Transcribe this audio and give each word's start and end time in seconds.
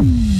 Mm-hmm. 0.00 0.37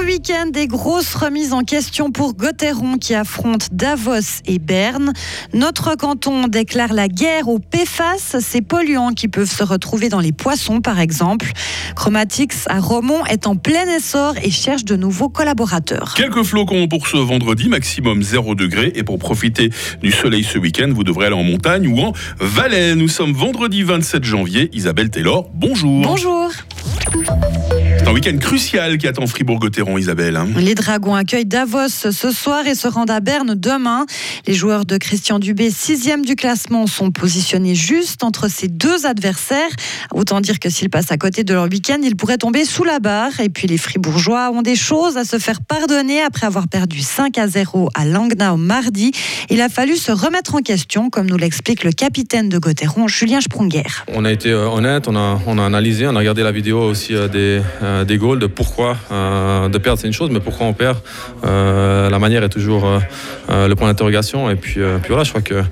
Gros 0.00 0.08
week-end 0.08 0.46
des 0.50 0.66
grosses 0.66 1.14
remises 1.14 1.52
en 1.52 1.62
question 1.62 2.10
pour 2.10 2.32
Gotteron 2.32 2.96
qui 2.96 3.14
affronte 3.14 3.68
Davos 3.70 4.40
et 4.46 4.58
Berne. 4.58 5.12
Notre 5.52 5.94
canton 5.94 6.48
déclare 6.48 6.94
la 6.94 7.06
guerre 7.06 7.48
aux 7.48 7.58
PFAS, 7.58 8.40
ces 8.40 8.62
polluants 8.62 9.12
qui 9.12 9.28
peuvent 9.28 9.50
se 9.50 9.62
retrouver 9.62 10.08
dans 10.08 10.20
les 10.20 10.32
poissons 10.32 10.80
par 10.80 11.00
exemple. 11.00 11.52
Chromatics 11.96 12.54
à 12.66 12.80
Romont 12.80 13.26
est 13.26 13.46
en 13.46 13.56
plein 13.56 13.86
essor 13.94 14.36
et 14.42 14.50
cherche 14.50 14.86
de 14.86 14.96
nouveaux 14.96 15.28
collaborateurs. 15.28 16.14
Quelques 16.16 16.44
flocons 16.44 16.88
pour 16.88 17.06
ce 17.06 17.18
vendredi, 17.18 17.68
maximum 17.68 18.22
0 18.22 18.54
degré. 18.54 18.92
Et 18.94 19.02
pour 19.02 19.18
profiter 19.18 19.68
du 20.00 20.12
soleil 20.12 20.44
ce 20.44 20.56
week-end, 20.56 20.90
vous 20.94 21.04
devrez 21.04 21.26
aller 21.26 21.36
en 21.36 21.44
montagne 21.44 21.86
ou 21.86 22.00
en 22.00 22.14
Valais. 22.38 22.94
Nous 22.94 23.08
sommes 23.08 23.34
vendredi 23.34 23.82
27 23.82 24.24
janvier. 24.24 24.70
Isabelle 24.72 25.10
Taylor, 25.10 25.50
bonjour. 25.52 26.00
Bonjour. 26.00 26.50
C'est 28.10 28.14
un 28.14 28.16
week-end 28.16 28.38
crucial 28.38 28.98
qui 28.98 29.06
attend 29.06 29.24
Fribourg-Gotteron, 29.24 29.96
Isabelle. 29.96 30.34
hein. 30.34 30.48
Les 30.56 30.74
Dragons 30.74 31.14
accueillent 31.14 31.46
Davos 31.46 31.86
ce 32.10 32.32
soir 32.32 32.66
et 32.66 32.74
se 32.74 32.88
rendent 32.88 33.12
à 33.12 33.20
Berne 33.20 33.54
demain. 33.54 34.04
Les 34.48 34.54
joueurs 34.54 34.84
de 34.84 34.96
Christian 34.96 35.38
Dubé, 35.38 35.70
sixième 35.70 36.24
du 36.24 36.34
classement, 36.34 36.88
sont 36.88 37.12
positionnés 37.12 37.76
juste 37.76 38.24
entre 38.24 38.50
ces 38.50 38.66
deux 38.66 39.06
adversaires. 39.06 39.70
Autant 40.12 40.40
dire 40.40 40.58
que 40.58 40.68
s'ils 40.70 40.90
passent 40.90 41.12
à 41.12 41.18
côté 41.18 41.44
de 41.44 41.54
leur 41.54 41.68
week-end, 41.68 41.98
ils 42.02 42.16
pourraient 42.16 42.36
tomber 42.38 42.64
sous 42.64 42.82
la 42.82 42.98
barre. 42.98 43.38
Et 43.38 43.48
puis 43.48 43.68
les 43.68 43.78
Fribourgeois 43.78 44.50
ont 44.50 44.62
des 44.62 44.74
choses 44.74 45.16
à 45.16 45.22
se 45.24 45.38
faire 45.38 45.60
pardonner 45.60 46.20
après 46.20 46.48
avoir 46.48 46.66
perdu 46.66 47.02
5 47.02 47.38
à 47.38 47.46
0 47.46 47.90
à 47.94 48.04
Langnau 48.06 48.56
mardi. 48.56 49.12
Il 49.50 49.60
a 49.60 49.68
fallu 49.68 49.94
se 49.94 50.10
remettre 50.10 50.56
en 50.56 50.62
question, 50.62 51.10
comme 51.10 51.28
nous 51.30 51.36
l'explique 51.36 51.84
le 51.84 51.92
capitaine 51.92 52.48
de 52.48 52.58
Gotteron, 52.58 53.06
Julien 53.06 53.40
Sprunger. 53.40 53.84
On 54.08 54.24
a 54.24 54.32
été 54.32 54.50
euh, 54.50 54.68
honnête, 54.68 55.06
on 55.06 55.14
a, 55.14 55.40
on 55.46 55.58
a 55.58 55.64
analysé, 55.64 56.08
on 56.08 56.16
a 56.16 56.18
regardé 56.18 56.42
la 56.42 56.50
vidéo 56.50 56.80
aussi 56.80 57.14
euh, 57.14 57.28
des, 57.28 57.62
euh, 58.00 58.04
des 58.04 58.18
goals, 58.18 58.38
de 58.38 58.46
pourquoi 58.46 58.96
euh, 59.10 59.68
de 59.68 59.78
perdre 59.78 60.00
c'est 60.00 60.06
une 60.06 60.12
chose, 60.12 60.30
mais 60.30 60.40
pourquoi 60.40 60.66
on 60.66 60.72
perd. 60.72 60.98
Euh, 61.44 62.10
la 62.10 62.18
manière 62.18 62.42
est 62.42 62.48
toujours 62.48 62.86
le 63.48 63.74
point 63.74 63.88
d'interrogation. 63.88 64.50
Et 64.50 64.56
puis, 64.56 64.74
puis 64.74 65.08
voilà, 65.08 65.24
je 65.24 65.30
crois 65.30 65.42
que 65.42 65.62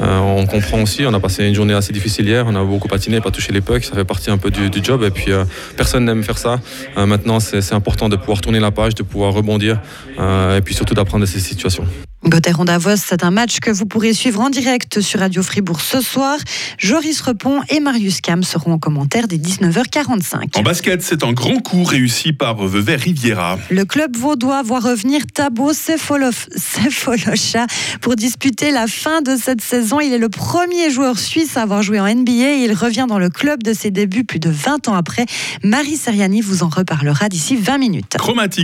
on 0.00 0.46
comprend 0.46 0.82
aussi. 0.82 1.04
On 1.06 1.14
a 1.14 1.20
passé 1.20 1.46
une 1.46 1.54
journée 1.54 1.74
assez 1.74 1.92
difficile 1.92 2.26
hier, 2.26 2.44
on 2.46 2.54
a 2.54 2.64
beaucoup 2.64 2.88
patiné, 2.88 3.20
pas 3.20 3.30
touché 3.30 3.52
les 3.52 3.60
pucks, 3.60 3.84
ça 3.84 3.94
fait 3.94 4.04
partie 4.04 4.30
un 4.30 4.38
peu 4.38 4.50
du, 4.50 4.70
du 4.70 4.82
job. 4.82 5.02
Et 5.02 5.10
puis 5.10 5.30
personne 5.76 6.04
n'aime 6.04 6.22
faire 6.22 6.38
ça. 6.38 6.60
Maintenant, 6.96 7.40
c'est 7.40 7.74
important 7.74 8.08
de 8.08 8.16
pouvoir 8.16 8.40
tourner 8.40 8.60
la 8.60 8.70
page, 8.70 8.94
de 8.94 9.02
pouvoir 9.02 9.32
rebondir, 9.32 9.80
et 10.18 10.60
puis 10.62 10.74
surtout 10.74 10.94
d'apprendre 10.94 11.22
de 11.22 11.30
ces 11.30 11.40
situations. 11.40 11.86
Gotteron 12.28 12.64
Davos, 12.64 12.96
c'est 12.96 13.22
un 13.22 13.30
match 13.30 13.60
que 13.60 13.70
vous 13.70 13.86
pourrez 13.86 14.12
suivre 14.12 14.40
en 14.40 14.50
direct 14.50 15.00
sur 15.00 15.20
Radio 15.20 15.44
Fribourg 15.44 15.80
ce 15.80 16.00
soir. 16.00 16.36
Joris 16.76 17.20
Repon 17.20 17.60
et 17.68 17.78
Marius 17.78 18.20
Cam 18.20 18.42
seront 18.42 18.72
en 18.72 18.78
commentaire 18.78 19.28
dès 19.28 19.36
19h45. 19.36 20.58
En 20.58 20.62
basket, 20.62 21.02
c'est 21.02 21.22
un 21.22 21.32
grand 21.32 21.60
coup 21.60 21.84
réussi 21.84 22.32
par 22.32 22.56
Vevey 22.66 22.96
Riviera. 22.96 23.58
Le 23.70 23.84
club 23.84 24.16
vaudois 24.16 24.62
voit 24.64 24.80
revenir 24.80 25.22
Sefolof- 25.36 26.48
Sefolocha 26.56 27.66
pour 28.00 28.16
disputer 28.16 28.72
la 28.72 28.88
fin 28.88 29.22
de 29.22 29.36
cette 29.36 29.60
saison. 29.60 30.00
Il 30.00 30.12
est 30.12 30.18
le 30.18 30.28
premier 30.28 30.90
joueur 30.90 31.20
suisse 31.20 31.56
à 31.56 31.62
avoir 31.62 31.82
joué 31.82 32.00
en 32.00 32.06
NBA 32.12 32.32
et 32.32 32.64
il 32.64 32.72
revient 32.72 33.06
dans 33.08 33.20
le 33.20 33.30
club 33.30 33.62
de 33.62 33.72
ses 33.72 33.92
débuts 33.92 34.24
plus 34.24 34.40
de 34.40 34.50
20 34.50 34.88
ans 34.88 34.94
après. 34.94 35.26
Marie 35.62 35.96
Seriani 35.96 36.40
vous 36.40 36.64
en 36.64 36.68
reparlera 36.70 37.28
d'ici 37.28 37.54
20 37.54 37.78
minutes. 37.78 38.16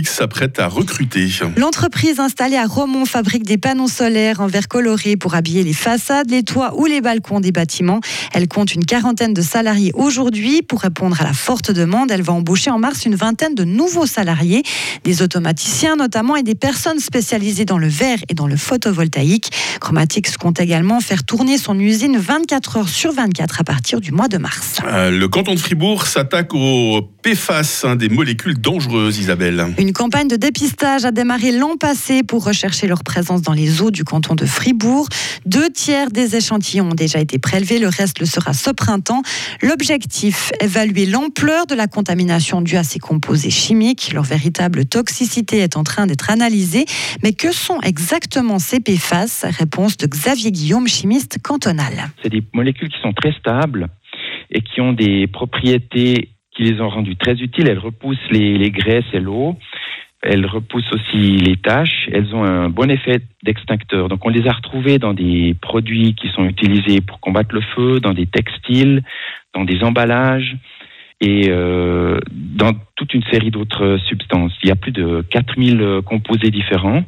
S'apprête 0.07 0.59
à 0.59 0.67
recruter. 0.67 1.29
L'entreprise 1.55 2.19
installée 2.19 2.57
à 2.57 2.65
Romont 2.65 3.05
fabrique 3.05 3.43
des 3.43 3.52
panneaux 3.57 3.87
solaires 3.87 4.39
en 4.39 4.47
verre 4.47 4.67
coloré 4.67 5.17
pour 5.17 5.35
habiller 5.35 5.63
les 5.63 5.73
façades, 5.73 6.29
les 6.29 6.43
toits 6.43 6.73
ou 6.77 6.85
les 6.85 7.01
balcons 7.01 7.39
des 7.39 7.51
bâtiments. 7.51 7.99
Elle 8.33 8.47
compte 8.47 8.73
une 8.73 8.85
quarantaine 8.85 9.33
de 9.33 9.41
salariés 9.41 9.91
aujourd'hui. 9.93 10.61
Pour 10.61 10.81
répondre 10.81 11.19
à 11.19 11.23
la 11.23 11.33
forte 11.33 11.71
demande, 11.71 12.11
elle 12.11 12.21
va 12.21 12.33
embaucher 12.33 12.71
en 12.71 12.79
mars 12.79 13.05
une 13.05 13.15
vingtaine 13.15 13.55
de 13.55 13.63
nouveaux 13.63 14.05
salariés, 14.05 14.63
des 15.03 15.21
automaticiens 15.21 15.95
notamment 15.95 16.35
et 16.35 16.43
des 16.43 16.55
personnes 16.55 16.99
spécialisées 16.99 17.65
dans 17.65 17.77
le 17.77 17.87
verre 17.87 18.19
et 18.29 18.33
dans 18.33 18.47
le 18.47 18.57
photovoltaïque. 18.57 19.51
Chromatics 19.79 20.37
compte 20.37 20.59
également 20.59 20.99
faire 20.99 21.23
tourner 21.23 21.57
son 21.57 21.79
usine 21.79 22.17
24 22.17 22.77
heures 22.77 22.89
sur 22.89 23.11
24 23.11 23.61
à 23.61 23.63
partir 23.63 24.01
du 24.01 24.11
mois 24.11 24.27
de 24.27 24.37
mars. 24.37 24.77
Euh, 24.85 25.11
le 25.11 25.27
canton 25.27 25.53
de 25.53 25.59
Fribourg 25.59 26.07
s'attaque 26.07 26.53
aux 26.53 27.01
PFAS, 27.21 27.83
hein, 27.83 27.95
des 27.95 28.09
molécules 28.09 28.59
dangereuses, 28.59 29.19
Isabelle. 29.19 29.73
Une 29.77 29.93
campagne 29.93 30.27
de 30.27 30.35
dépistage 30.35 31.05
a 31.05 31.11
démarré 31.11 31.51
l'an 31.51 31.77
passé 31.77 32.23
pour 32.23 32.43
rechercher 32.43 32.87
leur 32.87 33.03
présence 33.03 33.41
dans 33.43 33.53
les 33.53 33.81
eaux 33.81 33.91
du 33.91 34.03
canton 34.03 34.35
de 34.35 34.45
Fribourg. 34.45 35.07
Deux 35.45 35.69
tiers 35.69 36.09
des 36.09 36.35
échantillons 36.35 36.89
ont 36.89 36.95
déjà 36.95 37.19
été 37.19 37.37
prélevés, 37.37 37.79
le 37.79 37.87
reste 37.87 38.19
le 38.19 38.25
sera 38.25 38.53
ce 38.53 38.71
printemps. 38.71 39.21
L'objectif, 39.61 40.51
évaluer 40.59 41.05
l'ampleur 41.05 41.67
de 41.67 41.75
la 41.75 41.87
contamination 41.87 42.61
due 42.61 42.77
à 42.77 42.83
ces 42.83 42.99
composés 42.99 43.49
chimiques. 43.49 44.11
Leur 44.13 44.23
véritable 44.23 44.85
toxicité 44.85 45.59
est 45.59 45.77
en 45.77 45.83
train 45.83 46.07
d'être 46.07 46.29
analysée. 46.29 46.85
Mais 47.23 47.33
que 47.33 47.51
sont 47.51 47.79
exactement 47.81 48.59
ces 48.59 48.79
PFAS 48.79 49.45
Réponse 49.57 49.97
de 49.97 50.07
Xavier 50.07 50.51
Guillaume, 50.51 50.87
chimiste 50.87 51.37
cantonal. 51.43 52.11
C'est 52.21 52.29
des 52.29 52.43
molécules 52.53 52.89
qui 52.89 53.01
sont 53.01 53.13
très 53.13 53.33
stables 53.33 53.89
et 54.49 54.61
qui 54.61 54.81
ont 54.81 54.93
des 54.93 55.27
propriétés 55.27 56.29
qui 56.55 56.63
les 56.63 56.79
ont 56.81 56.89
rendues 56.89 57.15
très 57.15 57.33
utiles. 57.33 57.67
Elles 57.67 57.79
repoussent 57.79 58.29
les, 58.29 58.57
les 58.57 58.71
graisses 58.71 59.05
et 59.13 59.19
l'eau. 59.19 59.55
Elles 60.23 60.45
repoussent 60.45 60.91
aussi 60.93 61.37
les 61.37 61.57
taches. 61.57 62.09
Elles 62.11 62.33
ont 62.33 62.43
un 62.43 62.69
bon 62.69 62.89
effet 62.89 63.21
d'extincteur. 63.43 64.07
Donc 64.07 64.25
on 64.25 64.29
les 64.29 64.47
a 64.47 64.53
retrouvées 64.53 64.97
dans 64.97 65.13
des 65.13 65.55
produits 65.61 66.15
qui 66.15 66.29
sont 66.29 66.45
utilisés 66.45 67.01
pour 67.01 67.19
combattre 67.19 67.53
le 67.53 67.61
feu, 67.75 67.99
dans 67.99 68.13
des 68.13 68.25
textiles, 68.25 69.03
dans 69.53 69.65
des 69.65 69.83
emballages 69.83 70.55
et 71.19 71.49
euh, 71.49 72.19
dans 72.31 72.71
toute 72.95 73.13
une 73.13 73.23
série 73.31 73.51
d'autres 73.51 73.97
substances. 74.07 74.53
Il 74.63 74.69
y 74.69 74.71
a 74.71 74.75
plus 74.75 74.91
de 74.91 75.25
4000 75.29 76.01
composés 76.05 76.51
différents 76.51 77.03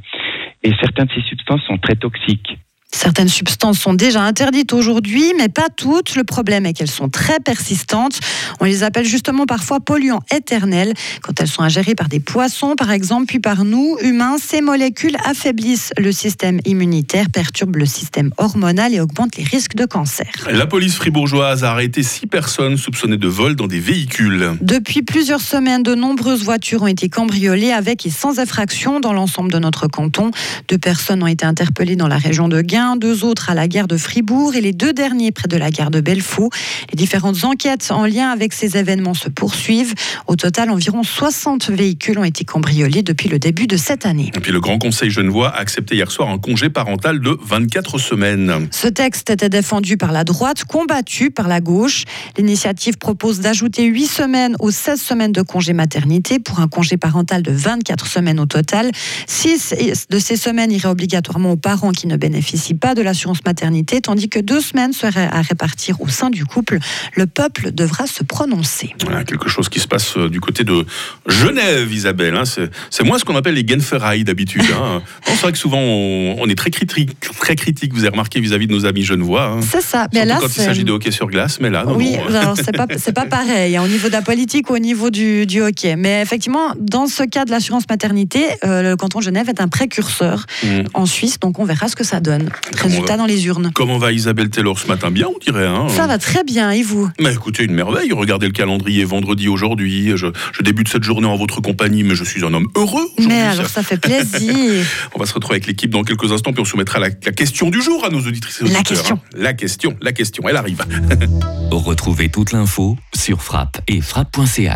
et 0.64 0.72
certaines 0.82 1.06
de 1.06 1.14
ces 1.14 1.22
substances 1.22 1.64
sont 1.64 1.78
très 1.78 1.96
toxiques. 1.96 2.58
Certaines 2.96 3.28
substances 3.28 3.78
sont 3.80 3.94
déjà 3.94 4.22
interdites 4.22 4.72
aujourd'hui, 4.72 5.34
mais 5.38 5.50
pas 5.50 5.68
toutes. 5.76 6.16
Le 6.16 6.24
problème 6.24 6.66
est 6.66 6.72
qu'elles 6.72 6.90
sont 6.90 7.10
très 7.10 7.42
persistantes. 7.42 8.20
On 8.62 8.66
les 8.66 8.84
appelle 8.84 9.06
justement 9.06 9.46
parfois 9.46 9.82
polluants 9.82 10.24
éternels. 10.34 10.94
Quand 11.22 11.34
elles 11.42 11.50
sont 11.50 11.62
ingérées 11.62 11.94
par 11.94 12.08
des 12.08 12.22
poissons, 12.22 12.76
par 12.78 12.92
exemple, 12.92 13.26
puis 13.26 13.40
par 13.40 13.66
nous, 13.66 13.98
humains, 14.02 14.38
ces 14.42 14.62
molécules 14.62 15.18
affaiblissent 15.26 15.92
le 15.98 16.14
système 16.14 16.62
immunitaire, 16.66 17.30
perturbent 17.30 17.76
le 17.76 17.86
système 17.86 18.32
hormonal 18.38 18.94
et 18.94 19.02
augmentent 19.02 19.36
les 19.36 19.44
risques 19.44 19.76
de 19.76 19.86
cancer. 19.86 20.32
La 20.50 20.66
police 20.66 20.96
fribourgeoise 20.96 21.66
a 21.66 21.72
arrêté 21.72 22.02
six 22.02 22.28
personnes 22.28 22.78
soupçonnées 22.78 23.18
de 23.18 23.28
vol 23.28 23.58
dans 23.58 23.68
des 23.68 23.82
véhicules. 23.82 24.54
Depuis 24.62 25.02
plusieurs 25.02 25.42
semaines, 25.42 25.84
de 25.84 25.96
nombreuses 25.96 26.44
voitures 26.44 26.84
ont 26.84 26.88
été 26.88 27.10
cambriolées 27.10 27.74
avec 27.74 28.06
et 28.06 28.10
sans 28.10 28.40
effraction 28.40 29.02
dans 29.02 29.12
l'ensemble 29.12 29.52
de 29.52 29.60
notre 29.60 29.88
canton. 29.88 30.32
Deux 30.70 30.78
personnes 30.78 31.22
ont 31.24 31.28
été 31.28 31.46
interpellées 31.46 31.98
dans 31.98 32.08
la 32.08 32.18
région 32.18 32.48
de 32.48 32.62
Guin, 32.62 32.85
deux 32.96 33.24
autres 33.24 33.50
à 33.50 33.56
la 33.56 33.68
gare 33.68 33.88
de 33.88 33.98
Fribourg 33.98 34.56
et 34.56 34.62
les 34.62 34.72
deux 34.72 34.94
derniers 34.94 35.32
près 35.32 35.48
de 35.48 35.58
la 35.58 35.72
gare 35.72 35.90
de 35.90 36.00
Belfaux. 36.00 36.50
Les 36.92 36.96
différentes 36.96 37.44
enquêtes 37.44 37.88
en 37.90 38.06
lien 38.06 38.30
avec 38.30 38.54
ces 38.54 38.78
événements 38.78 39.16
se 39.16 39.30
poursuivent. 39.30 39.96
Au 40.28 40.36
total, 40.36 40.70
environ 40.70 41.02
60 41.02 41.72
véhicules 41.72 42.20
ont 42.20 42.24
été 42.24 42.46
cambriolés 42.46 43.02
depuis 43.02 43.28
le 43.28 43.40
début 43.40 43.66
de 43.66 43.78
cette 43.78 44.06
année. 44.06 44.32
Et 44.36 44.40
puis 44.40 44.52
le 44.52 44.60
Grand 44.60 44.78
Conseil 44.78 45.10
genevois 45.10 45.50
a 45.50 45.58
accepté 45.58 45.96
hier 45.96 46.12
soir 46.12 46.30
un 46.30 46.38
congé 46.38 46.70
parental 46.70 47.20
de 47.20 47.38
24 47.42 47.98
semaines. 47.98 48.68
Ce 48.72 48.88
texte 48.88 49.30
était 49.32 49.50
défendu 49.50 49.98
par 49.98 50.12
la 50.12 50.24
droite, 50.24 50.64
combattu 50.66 51.32
par 51.32 51.48
la 51.48 51.62
gauche. 51.62 52.04
L'initiative 52.38 52.98
propose 52.98 53.40
d'ajouter 53.40 53.86
8 53.86 54.06
semaines 54.06 54.56
aux 54.60 54.72
16 54.72 55.02
semaines 55.02 55.32
de 55.32 55.42
congé 55.42 55.74
maternité 55.74 56.40
pour 56.40 56.60
un 56.60 56.68
congé 56.68 56.98
parental 56.98 57.42
de 57.42 57.52
24 57.52 58.06
semaines 58.06 58.40
au 58.40 58.46
total. 58.46 58.92
6 59.28 59.76
de 60.10 60.20
ces 60.20 60.38
semaines 60.38 60.72
iraient 60.72 60.90
obligatoirement 60.90 61.52
aux 61.52 61.58
parents 61.58 61.92
qui 61.92 62.08
ne 62.08 62.18
bénéficient 62.18 62.75
pas 62.76 62.96
de 62.96 63.02
l'assurance 63.02 63.40
maternité, 63.46 64.02
tandis 64.02 64.30
que 64.30 64.40
deux 64.40 64.62
semaines 64.62 64.94
seraient 64.94 65.30
à 65.32 65.42
répartir 65.42 66.00
au 66.02 66.08
sein 66.08 66.30
du 66.30 66.46
couple. 66.46 66.80
Le 67.16 67.26
peuple 67.28 67.72
devra 67.72 68.08
se 68.08 68.24
prononcer. 68.24 68.94
Voilà, 69.04 69.24
quelque 69.24 69.50
chose 69.50 69.70
qui 69.70 69.80
se 69.80 69.88
passe 69.88 70.18
euh, 70.18 70.30
du 70.30 70.40
côté 70.40 70.64
de 70.64 70.86
Genève, 71.28 71.92
Isabelle. 71.92 72.36
hein. 72.36 72.44
C'est 72.90 73.04
moins 73.04 73.18
ce 73.20 73.26
qu'on 73.26 73.36
appelle 73.36 73.56
les 73.56 73.66
Genferailles 73.68 74.24
d'habitude. 74.24 74.64
hein. 74.74 75.02
C'est 75.26 75.42
vrai 75.42 75.52
que 75.52 75.58
souvent 75.58 75.80
on, 75.80 76.36
on 76.40 76.48
est 76.50 76.56
très 76.56 76.72
critique, 76.72 77.20
très 77.40 77.56
critique, 77.56 77.94
vous 77.94 78.00
avez 78.02 78.10
remarqué 78.10 78.40
vis-à-vis 78.40 78.68
de 78.68 78.74
nos 78.74 78.86
amis 78.86 79.04
genevois. 79.04 79.46
hein. 79.46 79.60
C'est 79.62 79.82
ça. 79.82 80.08
Surtout 80.14 80.28
là, 80.28 80.38
quand 80.40 80.48
il 80.48 80.62
s'agit 80.62 80.84
de 80.84 80.92
hockey 80.92 81.12
sur 81.12 81.28
glace, 81.28 81.60
mais 81.60 81.70
là, 81.70 81.84
non, 81.86 81.96
Oui, 81.96 82.16
alors 82.30 82.56
c'est 82.58 82.72
pas 82.76 82.88
pas 82.88 83.26
pareil 83.26 83.78
hein, 83.78 83.84
au 83.84 83.88
niveau 83.88 84.08
de 84.08 84.14
la 84.14 84.22
politique 84.22 84.70
ou 84.70 84.74
au 84.76 84.80
niveau 84.80 85.10
du, 85.10 85.46
du 85.46 85.62
hockey. 85.62 85.96
Mais 85.96 86.22
effectivement, 86.22 86.74
dans 86.80 87.08
ce 87.08 87.24
cas 87.24 87.46
de 87.46 87.52
l'assurance 87.52 87.84
maternité, 87.90 88.44
euh, 88.64 88.82
le 88.82 88.96
canton 88.96 89.22
Genève 89.22 89.50
est 89.50 89.62
un 89.62 89.68
précurseur 89.68 90.46
Mm. 90.64 90.84
en 90.94 91.06
Suisse, 91.06 91.40
donc 91.40 91.60
on 91.60 91.66
verra 91.66 91.88
ce 91.88 91.96
que 91.96 92.04
ça 92.04 92.20
donne. 92.20 92.50
Résultat 92.78 93.18
dans 93.18 93.26
les 93.26 93.46
urnes. 93.48 93.72
Comment 93.74 93.98
va 93.98 94.12
Isabelle 94.12 94.50
Taylor 94.50 94.78
ce 94.80 94.88
matin 94.88 95.12
Bien, 95.12 95.28
on 95.28 95.40
dirait. 95.40 95.66
Hein 95.66 95.88
Ça 95.90 96.08
va 96.08 96.18
très 96.18 96.44
bien, 96.44 96.72
et 96.72 96.84
vous? 96.84 97.10
Mais 97.20 97.34
écoutez, 97.34 97.64
une 97.64 97.74
merveille. 97.74 98.12
Regardez 98.12 98.48
le 98.48 98.54
calendrier 98.54 99.04
vendredi 99.06 99.48
aujourd'hui. 99.48 100.14
Je, 100.16 100.28
je 100.54 100.64
débute 100.64 100.88
cette 100.88 101.04
journée 101.04 101.28
en 101.28 101.36
votre 101.36 101.62
compagnie, 101.62 102.04
mais 102.04 102.16
je 102.16 102.24
suis 102.24 102.44
un 102.46 102.54
homme 102.54 102.68
heureux. 102.76 103.08
Mais 103.20 103.42
alors, 103.42 103.68
ça 103.68 103.84
fait 103.84 103.98
plaisir. 103.98 104.54
On 105.16 105.20
va 105.20 105.26
se 105.26 105.34
retrouver 105.34 105.56
avec 105.56 105.68
l'équipe 105.68 105.92
dans 105.92 106.04
quelques 106.04 106.32
instants, 106.32 106.52
puis 106.52 106.62
on 106.62 106.66
soumettra 106.66 107.00
la, 107.00 107.10
la 107.10 107.32
question 107.32 107.70
du 107.70 107.82
jour 107.82 108.04
à 108.06 108.10
nos 108.10 108.20
auditrices 108.20 108.62
et 108.62 108.64
auditeurs. 108.64 108.82
La 108.82 108.84
question. 108.84 109.20
La 109.34 109.54
question, 109.54 109.98
la 110.02 110.12
question, 110.12 110.44
elle 110.50 110.58
arrive. 110.58 110.84
Retrouvez 111.72 112.30
toute 112.30 112.52
l'info 112.52 112.98
sur 113.14 113.42
frappe 113.42 113.82
et 113.88 114.02
frappe.ch. 114.02 114.74